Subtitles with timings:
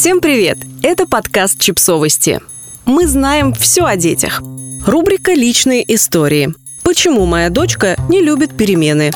[0.00, 0.56] Всем привет!
[0.82, 2.40] Это подкаст «Чипсовости».
[2.86, 4.40] Мы знаем все о детях.
[4.86, 6.54] Рубрика «Личные истории».
[6.82, 9.10] Почему моя дочка не любит перемены?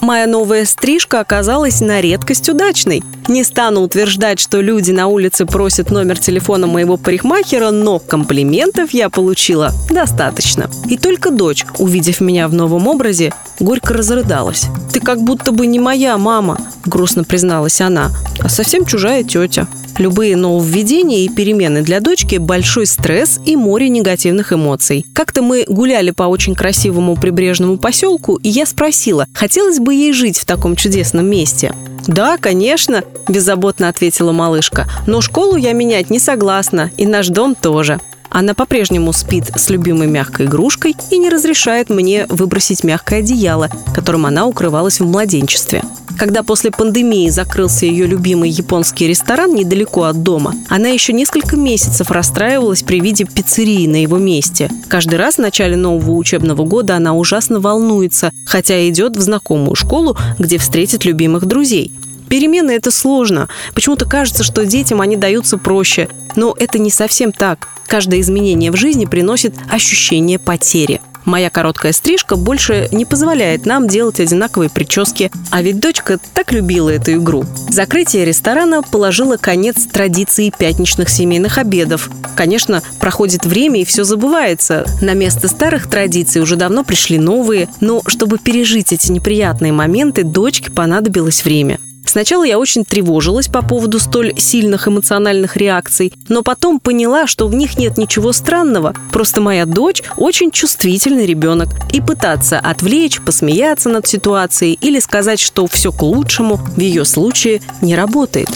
[0.00, 3.04] Моя новая стрижка оказалась на редкость удачной.
[3.28, 9.08] Не стану утверждать, что люди на улице просят номер телефона моего парикмахера, но комплиментов я
[9.08, 10.68] получила достаточно.
[10.90, 14.66] И только дочь, увидев меня в новом образе, горько разрыдалась.
[14.92, 19.68] «Ты как будто бы не моя мама»,— грустно призналась она, «а совсем чужая тетя».
[19.98, 25.06] Любые нововведения и перемены для дочки– большой стресс и море негативных эмоций.
[25.12, 30.38] Как-то мы гуляли по очень красивому прибрежному поселку, и я спросила, хотелось бы ей жить
[30.38, 31.74] в таком чудесном месте.
[32.08, 34.86] «Да, конечно»,– беззаботно ответила малышка.
[35.06, 38.00] «Но школу я менять не согласна, и наш дом тоже».
[38.30, 44.26] Она по-прежнему спит с любимой мягкой игрушкой и не разрешает мне выбросить мягкое одеяло, которым
[44.26, 45.84] она укрывалась в младенчестве.
[46.16, 52.10] Когда после пандемии закрылся ее любимый японский ресторан недалеко от дома, она еще несколько месяцев
[52.10, 54.70] расстраивалась при виде пиццерии на его месте.
[54.88, 60.16] Каждый раз в начале нового учебного года она ужасно волнуется, хотя идет в знакомую школу,
[60.38, 61.92] где встретит любимых друзей.
[62.28, 63.48] Перемены– это сложно.
[63.74, 66.08] Почему-то кажется, что детям они даются проще.
[66.36, 67.68] Но это не совсем так.
[67.86, 71.00] Каждое изменение в жизни приносит ощущение потери.
[71.24, 76.90] Моя короткая стрижка больше не позволяет нам делать одинаковые прически, а ведь дочка так любила
[76.90, 77.44] эту игру.
[77.70, 82.10] Закрытие ресторана положило конец традиции пятничных семейных обедов.
[82.36, 84.86] Конечно, проходит время и все забывается.
[85.00, 90.70] На место старых традиций уже давно пришли новые, но чтобы пережить эти неприятные моменты, дочке
[90.70, 91.78] понадобилось время.
[92.04, 97.54] Сначала я очень тревожилась по поводу столь сильных эмоциональных реакций, но потом поняла, что в
[97.54, 98.94] них нет ничего странного.
[99.12, 101.68] Просто моя дочь очень чувствительный ребенок.
[101.92, 107.62] И пытаться отвлечь, посмеяться над ситуацией или сказать, что все к лучшему, в ее случае
[107.80, 108.48] не работает.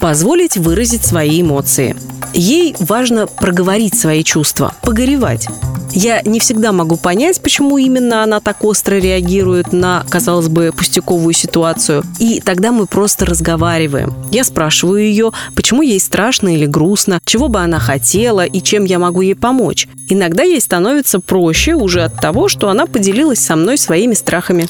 [0.00, 1.96] Позволить выразить свои эмоции.
[2.32, 5.48] Ей важно проговорить свои чувства, погоревать.
[5.92, 11.32] Я не всегда могу понять, почему именно она так остро реагирует на, казалось бы, пустяковую
[11.32, 12.04] ситуацию.
[12.18, 14.14] И тогда мы просто разговариваем.
[14.30, 18.98] Я спрашиваю ее, почему ей страшно или грустно, чего бы она хотела и чем я
[18.98, 19.88] могу ей помочь.
[20.08, 24.68] Иногда ей становится проще уже от того, что она поделилась со мной своими страхами.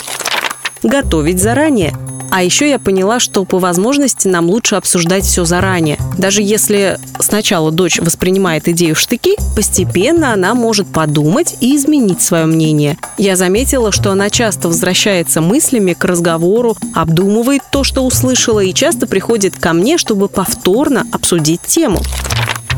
[0.82, 1.94] Готовить заранее.
[2.30, 5.98] А еще я поняла, что по возможности нам лучше обсуждать все заранее.
[6.16, 12.46] Даже если сначала дочь воспринимает идею в штыки, постепенно она может подумать и изменить свое
[12.46, 12.98] мнение.
[13.16, 19.06] Я заметила, что она часто возвращается мыслями к разговору, обдумывает то, что услышала, и часто
[19.06, 22.00] приходит ко мне, чтобы повторно обсудить тему.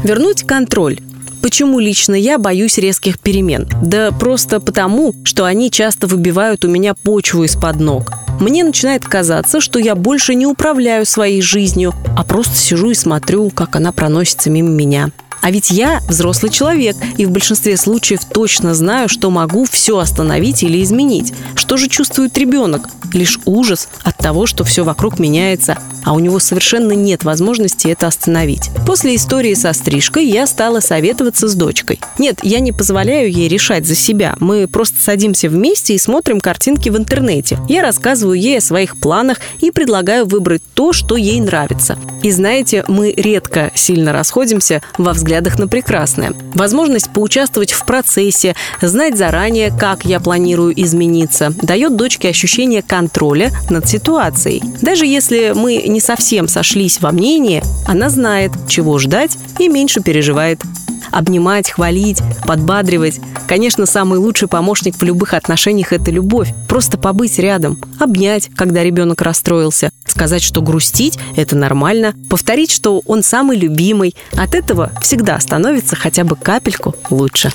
[0.04, 1.00] Вернуть контроль.
[1.42, 3.68] Почему лично я боюсь резких перемен?
[3.82, 8.12] Да просто потому, что они часто выбивают у меня почву из-под ног.
[8.40, 13.50] Мне начинает казаться, что я больше не управляю своей жизнью, а просто сижу и смотрю,
[13.50, 15.10] как она проносится мимо меня.
[15.40, 20.62] А ведь я взрослый человек и в большинстве случаев точно знаю, что могу все остановить
[20.62, 21.32] или изменить.
[21.54, 22.88] Что же чувствует ребенок?
[23.12, 28.06] Лишь ужас от того, что все вокруг меняется, а у него совершенно нет возможности это
[28.06, 28.70] остановить.
[28.86, 32.00] После истории со стрижкой я стала советоваться с дочкой.
[32.18, 34.36] Нет, я не позволяю ей решать за себя.
[34.40, 37.58] Мы просто садимся вместе и смотрим картинки в интернете.
[37.68, 41.98] Я рассказываю ей о своих планах и предлагаю выбрать то, что ей нравится.
[42.22, 46.32] И знаете, мы редко сильно расходимся во взглядах на прекрасное.
[46.54, 53.88] Возможность поучаствовать в процессе, знать заранее, как я планирую измениться, дает дочке ощущение контроля над
[53.88, 54.60] ситуацией.
[54.82, 60.60] Даже если мы не совсем сошлись во мнении, она знает, чего ждать и меньше переживает
[61.10, 63.20] обнимать, хвалить, подбадривать.
[63.46, 66.52] Конечно, самый лучший помощник в любых отношениях– это любовь.
[66.68, 73.22] Просто побыть рядом, обнять, когда ребенок расстроился, сказать, что грустить– это нормально, повторить, что он
[73.22, 74.14] самый любимый.
[74.32, 77.52] От этого всегда становится хотя бы капельку лучше.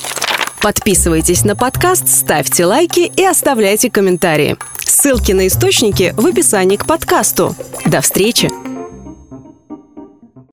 [0.61, 4.57] Подписывайтесь на подкаст, ставьте лайки и оставляйте комментарии.
[4.79, 7.55] Ссылки на источники в описании к подкасту.
[7.85, 8.74] До встречи!